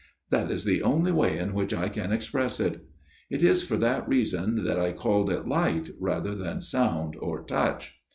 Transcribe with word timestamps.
That 0.31 0.49
is 0.49 0.65
the 0.65 0.81
only 0.81 1.11
way 1.11 1.37
in 1.37 1.53
which 1.53 1.75
I 1.75 1.87
can 1.87 2.11
express 2.11 2.59
it. 2.59 2.83
It 3.29 3.43
is 3.43 3.61
for 3.61 3.77
that 3.77 4.07
reason 4.09 4.63
that 4.63 4.79
I 4.79 4.93
called 4.93 5.29
it 5.31 5.47
light, 5.47 5.91
rather 5.99 6.33
than 6.33 6.59
sound 6.59 7.15
or 7.19 7.43
touch. 7.43 7.93